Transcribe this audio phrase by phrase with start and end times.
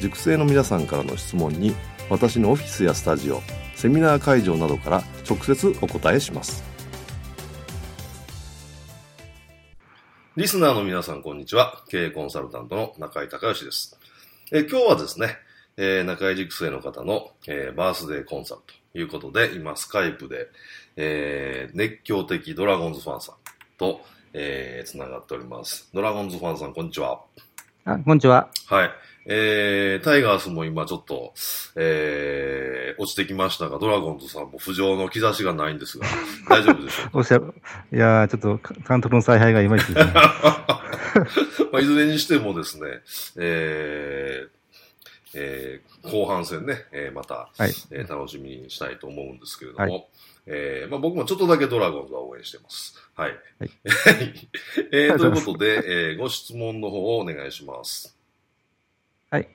[0.00, 1.74] 塾生の皆さんからの質問に
[2.10, 3.40] 私のオフィスやスタジオ
[3.74, 6.62] セミナー会場などから直接お答えします。
[10.36, 11.84] リスナーの皆さんこんにちは。
[11.88, 13.98] 経営コンサルタントの中井隆義です。
[14.50, 15.36] え今日はですね、
[15.76, 18.60] えー、中井塾生の方の、えー、バースデーコンサル
[18.92, 20.48] ということで今スカイプで、
[20.96, 23.34] えー、熱狂的ドラゴンズファンさん
[23.78, 24.00] と、
[24.32, 25.88] えー、つながっております。
[25.94, 27.20] ドラゴンズファンさんこんにちは。
[27.86, 28.90] あこんにちははい
[29.26, 31.32] えー、タイガースも今ちょっと、
[31.76, 36.06] えー、落ちてきましたが、ドラゴンズさんも浮上の兆しがないんですが、
[36.48, 37.10] 大丈夫でしょうか？
[37.14, 37.54] おっしゃる。
[37.92, 40.12] いやちょっと監督の采配がいまいちですね。
[41.72, 42.86] まあ、いずれにしてもですね、
[43.36, 44.48] えー、
[45.34, 50.06] えー、後半戦ね、えー、また、はい、えー、楽しみにしたいと思うんですけれども、はい、
[50.46, 52.96] えー、まあ、僕もちょっとだけドラゴンズは応援してます。
[53.14, 53.30] はい。
[53.58, 53.70] はい、
[54.92, 58.16] えー、ということで、えー、ご質問の方をお願いします。
[59.30, 59.48] はい。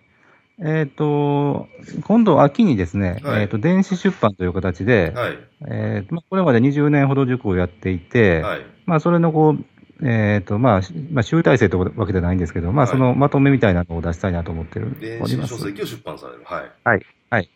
[0.61, 1.67] えっ、ー、と、
[2.03, 9.65] 今度秋にですね、はい、えっ、と、電子出版という形で、はい、えー、まあ、これまで20年ほど塾をやっていて、はい、まあ、それのこう、
[10.01, 16.41] えっ、ー、と、まあ、まあ、集大成というわけじゃないんですけど、まあ、そのまとめみたいなのを出したいなと思ってる、電子書籍を出版される。
[16.45, 16.71] はい。
[16.83, 17.05] はい。
[17.29, 17.49] はい。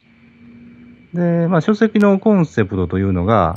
[1.14, 3.56] で、まあ、書籍のコンセプトというのが、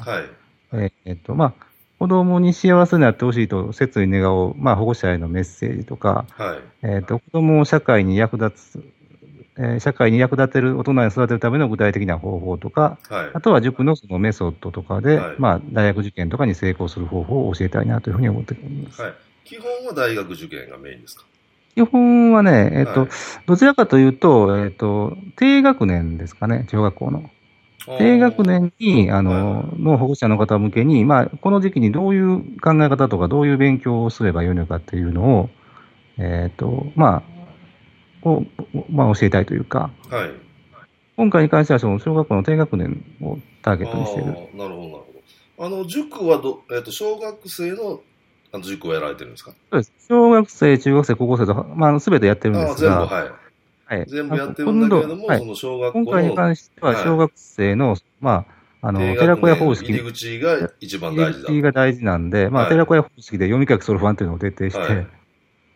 [0.70, 0.92] はい。
[1.04, 1.66] えっ、と、まあ、
[1.98, 8.84] 子供に幸せになってほしいと切に願う、まあ、保護者へのメッセージとか、はいえーと、子供を社会に役立つ、
[9.58, 19.00] えー、社会に役立てる大人に育てるための具体的な方法とか、はい、あとは塾のそのメソッドとかで、はい、まあ、大学受験とかに成功する方法を教えたいなというふうに思っております。
[19.00, 21.24] はい、基本は大学受験がメインですか？
[21.74, 23.10] 基本はね、えっ、ー、と、はい、
[23.46, 27.30] どちらかというと、えっ、ー、と、低学年ですかね、小学校の。
[27.98, 35.50] 低学年に、あの、の保護者の方向けに、まあ、この時期にどういう考え方とか、どういう勉強をすればよいのかっていうのを、
[36.18, 37.35] えっ、ー、と、まあ、
[38.26, 38.44] を、
[38.90, 40.30] まあ、教えたいというか、はい。
[41.16, 44.32] 今回に関しては、その、小学校の低学年をターゲットにしている。
[44.32, 45.12] なるほど、なるほ
[45.58, 45.66] ど。
[45.66, 48.00] あの、塾はど、えっ、ー、と、小学生の、
[48.52, 49.52] あの、塾をやられてるんですか？
[49.70, 49.92] そうです。
[50.08, 53.30] 小学生、中学生、高校生と、まあ、すべてやってるんですが、全部、はい。
[53.96, 58.46] はい、全部やってるんだけれども、その小学校今回に関しては、小学生の、はい、ま
[58.82, 59.88] あ、あの、寺子屋方式。
[59.88, 61.48] 入り口が一番大事だ。
[61.48, 65.06] 入り口が大事なんで、まあ、寺子屋方式で読み書きソルファンっていうのを徹底して、はい、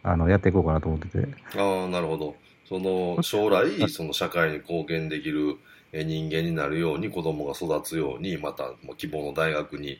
[0.02, 1.28] あの、やっていこうかなと思ってて。
[1.58, 2.36] ああ、なるほど。
[2.68, 5.56] その、将来、その社会に貢献できる
[5.92, 9.98] 人間になるように、子供が育つように、また、希望の大学に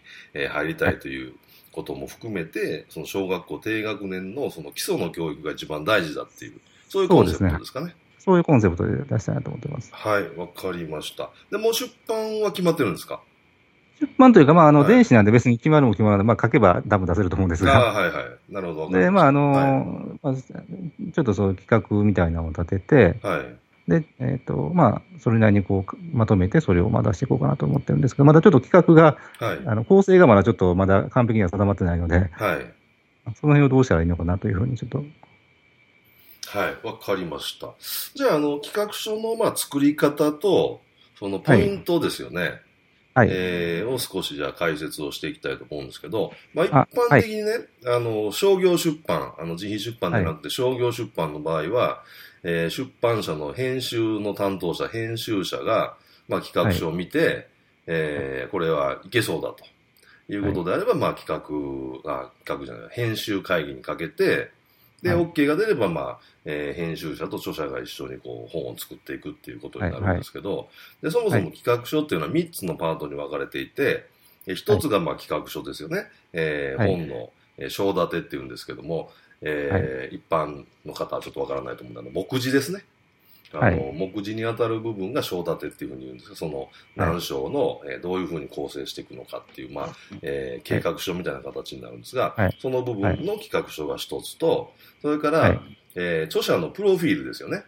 [0.51, 1.35] 入りたいという
[1.73, 7.95] ことも含めて、その小学校低学年のその基礎の教育が一番大事だっていうそういうコンセプトですかね。
[8.19, 9.91] そういうコンセプトで出したいなと思ってます。
[9.95, 11.31] はい、わかりました。
[11.51, 13.21] で、もう出版は決まってるんですか？
[14.01, 16.27] 出版というか、まあ、あの、はい、電子なんで別に決まるも決まらない。
[16.27, 17.77] まあ、書けば多分出せると思うんですが。
[17.77, 18.25] あはいはい。
[18.51, 18.99] なるほど。
[18.99, 23.91] で、まあ、あの、はい、まあ、ちょっとそういう企画みたいなのを立てて、はい。
[23.91, 32.31] で、えっ、ー、と、まあ、それなりにこう、まとめて、それをまあ出していこうかなと思ってるんですけど、まだちょっと企画が、はい、あの構成がまだちょっとまだ完璧には定まってないので、はい。
[33.37, 35.05] その辺をどうしたらいいのかなというふうにちょっと
[36.53, 37.75] はい、わかりました。
[38.15, 40.81] じゃあ、あの、企画書の、まあ、作り方と、
[41.17, 42.41] そのポイントですよね。
[42.41, 42.63] はい。
[43.29, 47.53] えー、を少しじゃあ解説をしていきたいと思うんですけど、まあ、一般的にね、
[47.87, 52.07] あはい、あの、商業出版、あの、自費出版じゃなくて商業出版の場合は、はい、
[52.45, 55.97] えー、出版社の編集の担当者、編集者が、
[56.29, 57.47] まあ、企画書を見て、はい、
[57.87, 59.65] えー、これはいけそうだと
[60.33, 64.51] いうことであれば、まあ、企画、あ、企画じゃない、編集会議にかけて、
[65.03, 70.69] で、はい、OK が出れば、まあ、えー、編集者と著者が一緒にこう本を作っていくっていうことになるんですけど、はいはい、
[71.05, 74.07] でそもそも企画書っていうのは3つのパートに分かれていて、
[74.47, 76.07] はい、1つがまあ企画書ですよね。
[76.33, 79.11] えー、本の、えー、章立てっていうんですけども、
[79.43, 82.85] えー一般の方はちょっとわからないと思うんで、あの目次ですね。
[83.53, 89.89] あの、目次に当たる部分が章立てっていうふうに言うんですが、その何章の、えー、どういうふうに構成していくのかっていう、まあ、
[90.23, 95.61] えー、計画書みたいな形になるんですが、その部分の企画書が一つと、それから、
[95.95, 97.65] えー、著者のプロフィールですよね。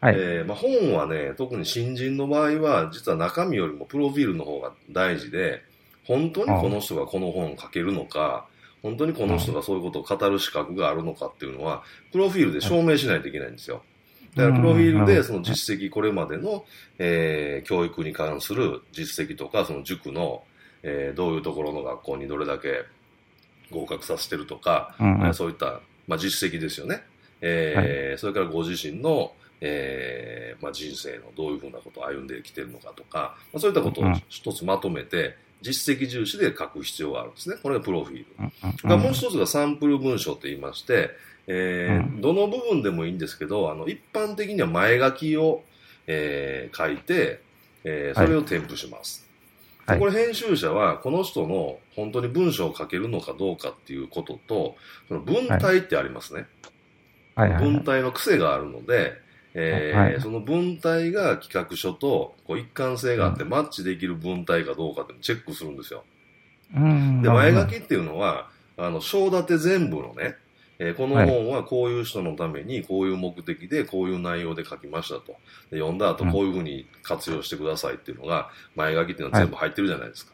[0.00, 5.64] はい、えー、まあ、本はね、特に新人の場合は、実は中身よりもプロフィールの方が大事で、
[6.04, 8.46] 本当にこの人がこの本を書けるのか、
[8.82, 11.82] 本当にこの人がそういうことを語る資格があるのかっていうのは、
[12.12, 13.82] プロフィールで証明しないといけないんですよ。
[14.38, 16.64] だから、プロフィールでその実績、これまでの、
[16.98, 20.44] えー、教育に関する実績とか、その塾の、
[20.82, 22.84] えー、どういうところの学校にどれだけ
[23.70, 27.02] 合格させてるとか、うん、そういった、まあ、実績ですよね。
[27.40, 37.56] えー、はい、それからご自身の、えーまあ、人生のどういうふうなことを歩んできてるのかとか、まあ、そういったことを一つまとめて、実績重視で書く必要があるんですね。
[37.62, 38.96] これがプロフィール。
[38.96, 41.10] もう一つがサンプル文章と言いまして、
[41.48, 45.64] えー、どの部分でもいいんですけど、あの、一般的には前書きを、
[46.06, 47.40] えー、書いて、
[47.84, 49.26] えー、それを添付します。
[49.86, 54.76] はい、これ編集者は、この人の本当に文章を書けるのかどうかっていうことと、
[55.08, 56.46] その文体ってありますね。
[57.34, 59.14] はい、文体の癖があるので、
[59.54, 66.04] えー、はい、その文体が企画書とこう一貫性があってマッチできる文体かどうかってチェックするんですよ。
[66.76, 70.36] うん、で、前書きっていうのは、あの、章立て全部のね、
[70.78, 75.32] えー、この本はこういう人のためにこういう目的でこういう内容で書きましたと。
[75.70, 80.32] で読んだ後こういうふうに活用してくださいっていうのが前書きっていうのは全部入ってるじゃないですか。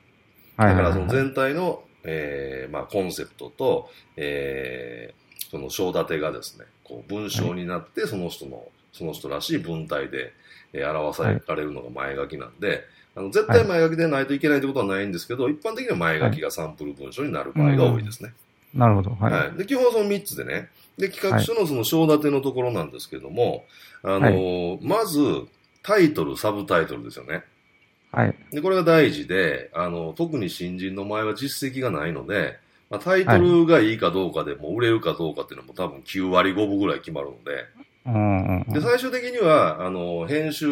[0.57, 10.33] はい、だからその全体の、えー、まあコンセプトと、えー、その章立てがですね、こう文章になってその人の、その人らしい文体で、
[10.73, 12.85] えー、表されるのが前書きなんで、
[13.17, 18.33] あの絶対前書きでないといけないってことはないんですけど、一般的には前書きがサンプル文章になる場合が多いですね。
[18.73, 19.11] なるほど。
[19.11, 19.33] はい。
[19.33, 20.69] はい、で、基本その3つでね。
[20.97, 23.65] で、企画書のその章立てのところなんですけども、
[24.03, 25.21] はい、あのまず、
[25.83, 27.45] タイトル、サブタイトルですよね。
[28.11, 28.35] はい。
[28.53, 32.59] で、これが大事で、あの、特に新人の場合は実績がないので、
[32.91, 37.67] まあ、タイトルがいいかどうかでも、売れるかどうかっていうのも多分9割5分ぐらい決まるので、
[38.07, 40.67] うんで、最終的には、あの、編集、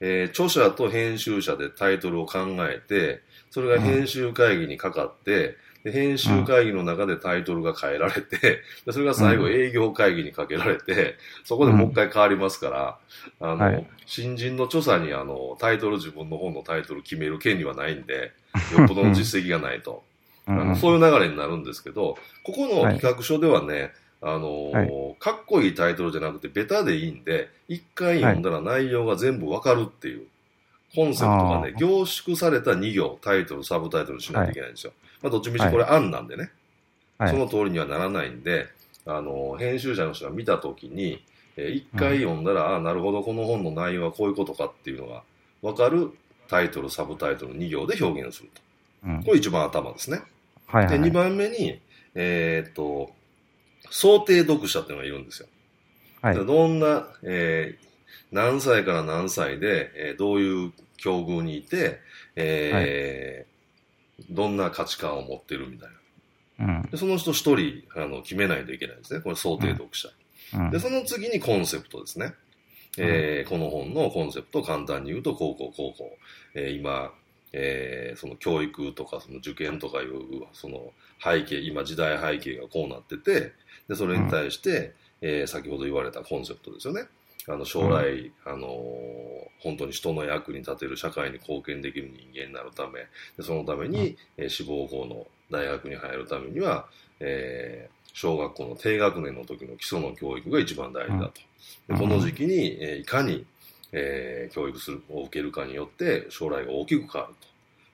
[0.00, 12.98] えー、著者と編集者でタイトルを考えて、それが編集会議にかかって、で、編集会議の中でタイトルが変えられて、でそれが最後営業会議にかけられて、そこでもう一回変わりますから、
[13.40, 18.32] あの、はい、新人の著者にあの、タイトル自分の本のタイトル決める権利はないんで、
[18.76, 20.04] よっぽどの実績がないと。
[20.46, 23.92] あのそういう流れになるんですけど、ここの企画書ではね、
[24.24, 30.26] あのーはい、かっこいいタイトルじゃなくて、ベタでいいんで、一回読んだら内容が全部わかるっていう、
[30.94, 34.92] コンセプトがね、凝縮された2行、タイトル、サブタイトルしないといけないんですよ。
[35.22, 36.52] まあ、どっちみちこれ案なんでね、
[37.18, 38.68] はい、その通りにはならないんで、
[39.06, 41.24] あの、編集者の人が見たときに、
[41.56, 45.22] えー、一回読んだら、うん、あなるほど、この本の内容はこういうことかっていうのが
[45.62, 46.12] 分かる
[46.48, 48.60] タイトル、サブタイトル2行で表現すると。
[49.04, 50.22] うん、これ一番頭ですね。
[50.66, 51.80] はいはい、で、2番目に、
[52.14, 53.10] えー、っと、
[53.92, 55.48] 想定読者っていうのがいるんですよ。
[56.20, 57.86] はい、どんな、えー、
[58.32, 62.00] 何歳から何歳で、えー、どういう境遇にいて、
[62.36, 63.52] えー、はい
[64.30, 65.88] どんな価値観を持ってるみたい
[66.58, 66.76] な。
[66.76, 69.20] うん、でその人一人あの決めないといけないんですね。
[69.20, 70.08] これ想定読者。
[70.54, 72.34] うん、で、その次にコンセプトですね。
[72.98, 76.18] えー、この本のコンセプトを簡単に言うと、高校、高校。
[76.54, 77.12] えー、今、
[77.52, 80.12] えー、その教育とかその受験とかいう
[80.52, 80.92] その
[81.22, 83.52] 背景、今時代背景がこうなってて、
[83.88, 87.02] で、それに対して、うん、えー、先ほど言われたコンセプトですよね。
[87.48, 88.68] あの将来、うん、あの
[89.58, 93.00] 本当に人の役に立てる社会に貢献できる人間になるため
[93.36, 96.86] でそのために、うん、え志望校の大学に入るためには、
[97.18, 101.32] えー、小学校の低学年の時の基礎の教育が一番大事だと、
[101.88, 103.44] うん、でこの時期に、えー、いかに、
[103.92, 107.46] えー、教育するを受けるかによって将来が大きく変わると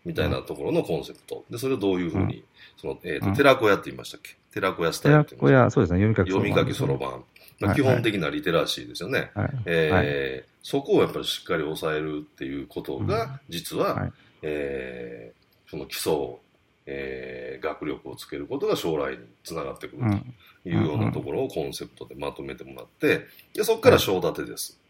[0.05, 1.45] みたいなところのコンセプト。
[1.51, 2.45] でそれをどういうふうに、
[2.77, 4.37] そのえーと寺子屋って言いましたっけ？
[4.53, 6.01] 寺子屋スタイルって言いましたそうですね。
[6.01, 7.25] 読み書きそろばん
[7.61, 9.33] まあ、基本的なリテラシーですよね。
[9.35, 14.13] はい、えー、そこをやっぱりしっかり抑えるっていうことが、実は、はい、
[14.43, 16.37] えー、その基礎
[16.91, 20.03] えー、学力をつけることが将来につながってくる
[20.65, 24.81] というようなところをコンセプトでまとめてもらって、でそこから章立てです。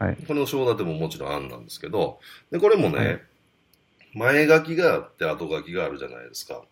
[0.00, 2.18] はい、この章立てももちろん案なんですけど、
[2.50, 3.22] でこれもね、
[4.14, 6.62] 前書きがあって後書きがあるじゃないですか。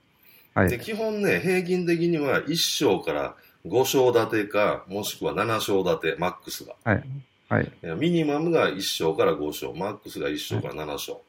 [0.55, 6.75] はい、で基本ね、平均的には1章から5章立てか、もしくは7章立て、マックスが。
[6.85, 7.05] はい。
[7.49, 7.71] はい。
[7.99, 11.23] ミニマムが1章から5章、マックスが1章から7章。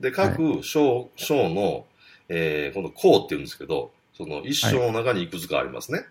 [0.00, 1.86] で、各章、章の、
[2.28, 6.04] えー、この項って言うんですけど、その1章の中にいくつかありますね。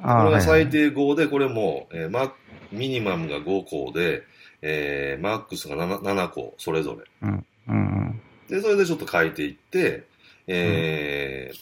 [0.00, 2.32] これが最低5で、これも、えー、マ
[2.70, 4.22] ミニマムが5個で、
[4.62, 7.28] えー、マックスが 7, 7個、それぞれ。
[7.28, 10.04] うんうん、で、それでちょっと書いていって、
[10.46, 11.58] えー、うん、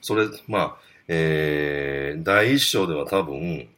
[0.00, 0.76] それ、まあ、
[1.08, 3.68] えー、第一章では多分、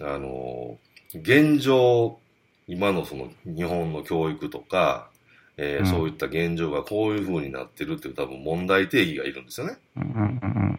[0.00, 0.78] あの、
[1.14, 2.18] 現状、
[2.66, 5.10] 今のその日本の教育とか、
[5.56, 9.76] えー、うん、そういった現状がこういう風になってるっていう多分問題定義がいるんですよね。
[9.96, 10.78] うんうんうん、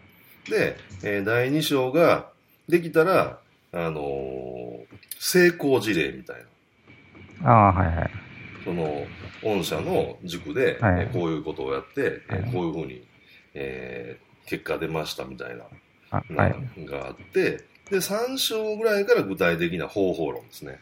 [0.50, 2.31] で、えー、第2章が
[2.68, 3.38] できたら、
[3.72, 4.86] あのー、
[5.18, 6.36] 成功事例みたい
[7.42, 7.50] な。
[7.50, 8.10] ああ、はいはい。
[8.64, 9.06] その、
[9.42, 13.04] 御社の塾で、はい、こういうことをやって、はい、こういうふうに、
[13.54, 15.64] えー、結果出ましたみたいな、
[16.10, 20.78] はい、があって、で、3章ぐらいから具体的な方法論ですね。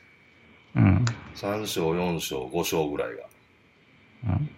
[0.77, 1.05] うん。
[1.35, 3.25] 3章、4章、5章ぐらいが。
[4.25, 4.51] うん。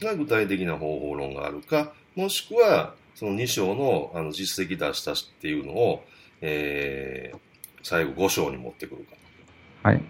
[0.00, 6.04] が具体的な方法論があるか、もしくは、その2章のあの実績出したっていうのを、
[6.42, 7.38] えー、
[7.82, 9.88] 最後5章に持ってくるか。
[9.88, 10.02] はい。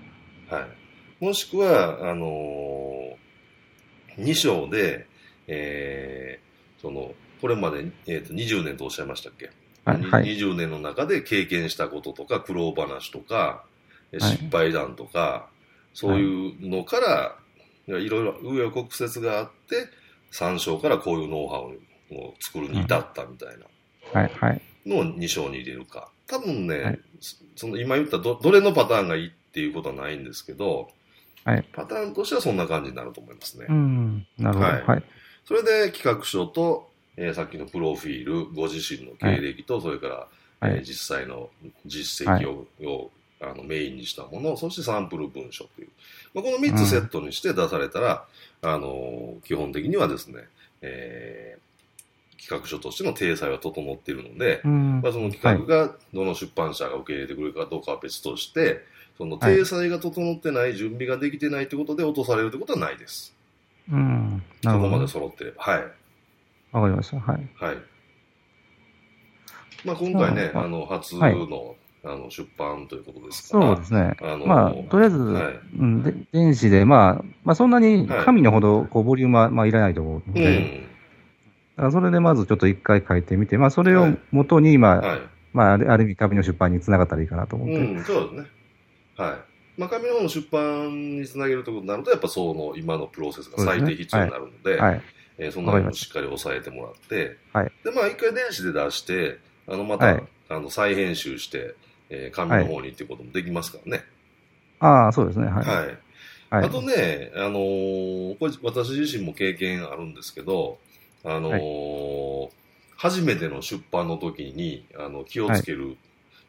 [0.48, 0.60] は
[1.20, 1.24] い。
[1.24, 5.06] もしくは、あのー、2章で、
[5.46, 9.50] えー、その、これまで、えーと、20年とおっしゃいましたっけ、
[9.84, 13.64] はい、はい、20年の中で経験したこととか、苦労話とか、
[14.12, 17.36] 失敗談とか、はい、そういうのから、
[17.86, 19.88] いろいろ紆余曲折があって、
[20.32, 24.20] 3章からこういうノウハウを作るに至ったみたいな。
[24.20, 24.62] はい、はい。
[24.86, 26.08] のを2章に入れるか。
[26.26, 27.00] 多分ね、はい、
[27.56, 30.90] その今言ったどどれのパターンがいいっていうことはないんですけど、
[31.44, 33.66] はい、パターンとしてはそんな感じになると思いますね。
[33.68, 34.66] うん、なるほど。
[34.66, 34.82] はい。
[34.86, 35.04] はい、
[35.44, 40.28] それで企画書と、えー、さっきのプロフィール、ご自身の経歴と、それから、
[40.62, 41.50] えー、実際の
[41.84, 43.10] 実績を,、を
[43.40, 45.88] あのメインにしたもの、そしてサンプル文書という。
[46.34, 48.24] まあ、この3つセットにして出されたら、
[48.62, 50.44] うん、あの基本的にはですね、
[50.80, 51.71] えー、
[52.42, 58.80] 企画書としての体裁は整っているので、うん、まあ、その企画がどの出版社が受け入れてくれるかどうかは別として、
[59.16, 63.32] その体裁が整ってない、準備ができてないということで落とされるということはないです。
[63.92, 64.42] うん。
[64.60, 65.62] そこまで揃ってれば。
[65.62, 65.82] はい。
[66.72, 67.20] わかりました。
[67.20, 67.48] はい。
[67.54, 67.76] はい。
[69.84, 71.34] まあ、今回ね、あの、初の、はい、
[72.04, 73.66] あの出版ということですから。
[73.66, 74.16] そうですね。
[74.20, 80.91] あのまあ、とりあえず、はい、うん、で電子で、まあ、まあ、そんなに紙のほど、こう、ボリュームは、まあ、いらないと思うので、うん
[81.90, 85.20] それでまずちょっと一回書いてみて、まあ、それをもとに、まあ、はい、
[85.52, 87.74] まあ、ある意味、紙の出版につながったらいいかなと思って。
[87.76, 88.46] うん、そうですね。
[89.16, 89.80] はい。
[89.80, 95.02] まあ、紙の方の出版につなげるということになると、やっぱその今のプロセスが最低必要になるので、はい、
[95.38, 101.74] えー、そんなのをしっかり押さえてもらって、はい、で、まあ、一回電子で出して、あの、また、はい、あの、再編集して、
[102.10, 104.04] えー、紙の方にっていうこともできますからね。
[104.78, 105.46] ああ、そうですね。
[105.46, 105.64] はい。
[105.64, 106.66] はい。
[106.66, 110.78] あとね、あのー、これ私自身も経験あるんですけど、
[111.24, 112.50] あのーはい、
[112.96, 115.96] 初めての出版の時にあの気をつける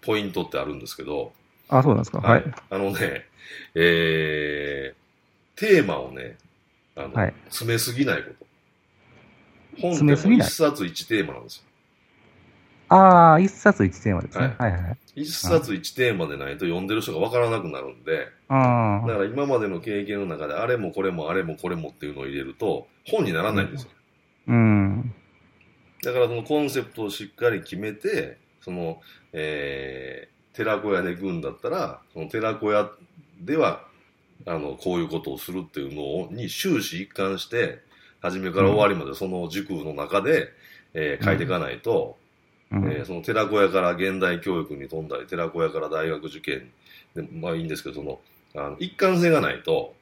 [0.01, 1.34] ポイントってあるんですけど、
[1.70, 2.20] はい、あ、そうなんですか？
[2.20, 2.44] はい。
[2.70, 3.25] あのね、
[3.75, 6.38] えー、テーマをね、
[6.96, 8.46] あの、はい、詰めすぎないこと。
[9.82, 11.63] 本でも一冊一テーマなんですよ。
[12.89, 14.56] ああ、一冊一テーマですね。
[14.60, 14.98] はい、はい、はい。
[15.15, 23.89] 一冊一テーマでないと読んでる人がわからなくなるんで、あだから今までの経験の中であれもこれもあれもこれもっていうのを入れると本にならないんですよ。
[23.89, 24.02] うん。
[26.03, 32.89] だからそのコンセプトをしっかり決めて、その、えー、寺子屋で行くんだったら、その寺子屋
[33.41, 33.85] では、
[34.45, 37.79] あの、こういうことをするっていうのに終始一貫して、
[38.21, 40.50] 初めから終わりまでその塾の中で、
[40.93, 42.17] えー、書いていかないと、
[42.71, 46.71] うん、えー、その寺子屋から現代教育に飛んだり、寺子屋から大学受験
[47.15, 48.19] で、まあいいんですけど、その、
[48.55, 49.95] あの一貫性がないと、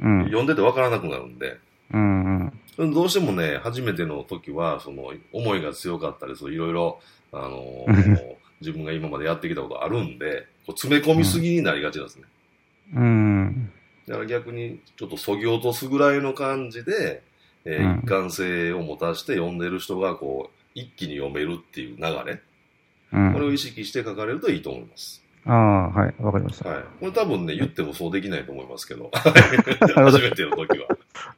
[0.00, 1.58] うん、読んでてわからなくなるんで、
[1.92, 7.00] うんうん、どうしてもね、初めての時は、その、思いが強かったり、そういろいろ、
[7.32, 12.24] あのー、 自分が今までやってきたことあるんで、こう詰め込みすぎになりがちなんですね。
[12.94, 13.72] うん。
[14.06, 17.22] だから逆に、ちょっとそぎ落とすぐらいの感じで、
[17.64, 22.40] えー、一貫性を持たせて読んでる人が、こう、一気に読めるっていう流れ、
[23.12, 25.25] うん、これを意識して書かれるといいと思います。
[25.46, 26.68] ああ、はい、わかりました。
[26.68, 26.82] はい。
[27.00, 29.10] これ多分ね、言ってもそうできないと思いますけど。
[29.14, 30.88] 初めての時は。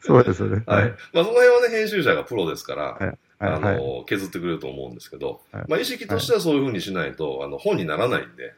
[0.01, 0.63] そうですね。
[0.67, 0.95] はい。
[1.13, 8.55] まあ、その辺はね、編集者がプロですから、はい、あの、削ってくれると思うんですけど、はい、まあ、意識としてはそういうふうにしないと、あの、本にならないんで。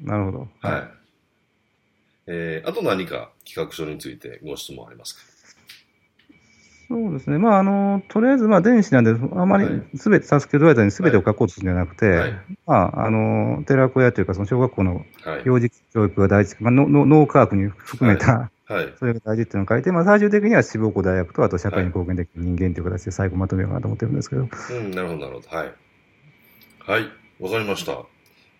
[0.00, 0.48] なるほど。
[0.62, 0.82] はい。
[2.26, 5.29] えー、あと何か企画書についてご質問ありますか？
[6.90, 7.38] そうですね。
[7.38, 12.34] まあ、あの、とりあえず、まあ、電子なんで、あまりすべて、サスケドライザーにすべてを書こうとするんじゃなくて、はい、
[12.66, 15.04] まあ、あの、寺子屋というか、その小学校の
[15.44, 24.42] 幼児教育が大事、まあ、脳科学に含めた、はい、 それが大事っていうのを書いて、まあ、最終的には志望校大学と、あと社会に貢献できる人間という形で最後まとめようかなと思ってるんですけど。
[24.42, 25.56] うん、なるほど、なるほど。
[25.56, 25.72] はい。
[26.80, 28.02] はい、わかりました。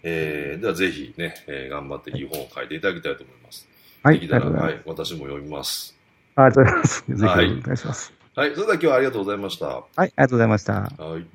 [0.05, 3.69] えー、ではぜひね、えー、頑張っていい本を書いていただきたいと思います。
[4.05, 4.21] はい。
[4.21, 5.99] できたら、はい、私も読みます。
[6.37, 7.05] ありがとうございます。
[7.07, 8.13] ぜひお願いします。
[8.13, 9.67] はい、それでは今日はありがとうございました。
[9.67, 10.73] はい、ありがとうございました。
[10.73, 11.27] はい。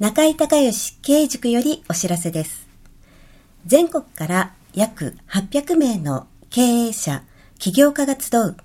[0.00, 2.68] 中井隆義経営塾よりお知らせです。
[3.66, 7.22] 全国から約800名の経営者、
[7.60, 8.56] 起業家が集う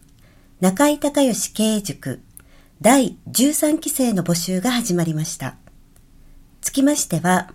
[0.61, 2.23] 中井隆義経営塾
[2.81, 5.57] 第13期生の募集が始まりました。
[6.61, 7.53] つきましては、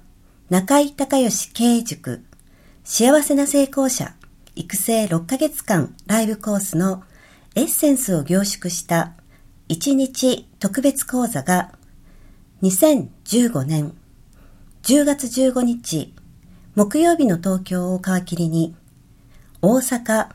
[0.49, 2.23] 中井隆義経営塾
[2.85, 4.15] 幸せな成功者
[4.55, 7.03] 育成6ヶ月間ライブコースの
[7.55, 9.13] エッセンスを凝縮した
[9.69, 11.73] 1日特別講座が
[12.63, 13.95] 2015年
[14.83, 16.15] 10月15日
[16.75, 18.75] 木曜日の東京を皮切りに
[19.61, 20.29] 大阪、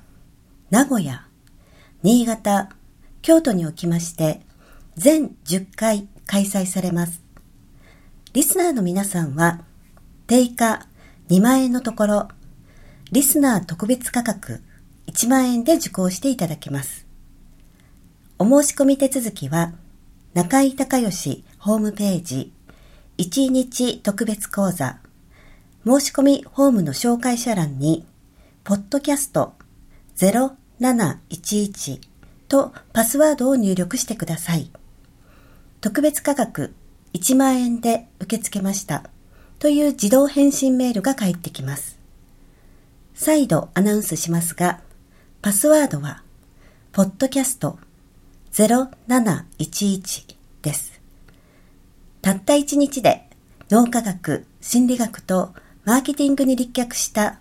[0.69, 1.27] 名古屋、
[2.03, 2.69] 新潟、
[3.21, 4.41] 京都におきまして
[4.95, 7.21] 全10回開催されます。
[8.33, 9.62] リスナーの皆さんは、
[10.27, 10.88] 定価
[11.29, 12.27] 2万円のところ、
[13.09, 14.61] リスナー特別価格
[15.07, 17.07] 1万円で受講していただけます。
[18.37, 19.71] お申し込み手続きは、
[20.33, 22.51] 中井隆義ホームページ
[23.17, 24.99] 1日特別講座
[25.85, 28.05] 申し込みホームの紹介者欄に、
[28.65, 29.53] ポッドキャスト
[30.17, 32.01] 0711
[32.49, 34.69] とパスワードを入力してください。
[35.79, 36.75] 特別価格
[37.13, 39.09] 1万円で受け付けました
[39.59, 41.97] という自動返信メールが返ってきます。
[43.17, 44.79] 再度アナウンスしますが、
[45.41, 46.21] パスワードは、
[46.91, 47.79] ポッドキャスト
[48.53, 51.01] 0711です。
[52.21, 53.27] たった1日で
[53.71, 57.39] 脳科学、心理学とマーケティングに立脚した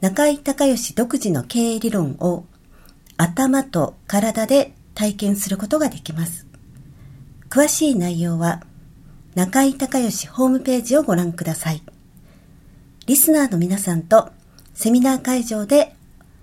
[0.00, 2.46] 中井隆義独自の経営理論を
[3.18, 6.46] 頭と体で体験することができます。
[7.50, 8.62] 詳しい内容は、
[9.34, 11.82] 中井隆義ホームページをご覧ください。
[13.04, 14.30] リスナーの皆さんと
[14.80, 15.92] セミナー会場で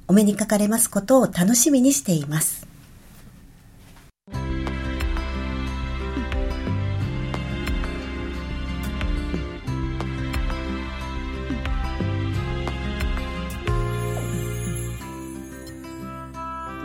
[0.10, 2.68] お目にかかれますことを楽しみにしています。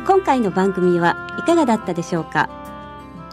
[0.06, 2.48] 今回の番組はいかがだったでしょうか？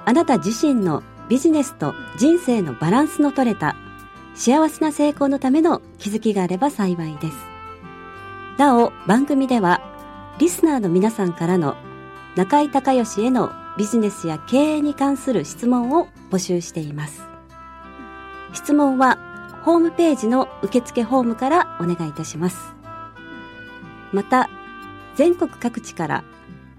[0.05, 3.75] あなた自身のビジネスと人生のバランスの取れた
[4.33, 7.46] 幸せな成功のための気づきがあれば幸いです。
[8.57, 9.81] なお、番組では
[10.39, 11.75] リスナーの皆さんからの
[12.35, 17.21] 中井隆義へのビジネスや経営に関する質問を募集しています。
[18.53, 19.19] 質問は
[19.63, 22.73] ホームページの受付ホームからお願いいたします。
[24.11, 24.49] また、
[25.15, 26.23] 全国各地から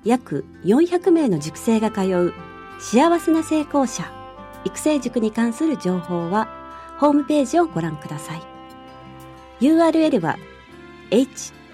[0.04, 2.32] 約400名の塾生が通う
[2.80, 4.10] 幸せな成功者
[4.64, 6.48] 育成塾に関する情報は
[6.98, 8.42] ホームページをご覧ください
[9.60, 10.36] URL は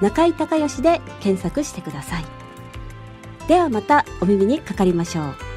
[0.00, 2.24] 中井隆義で検索してください。
[3.48, 5.47] ではまたお耳にかかりましょう。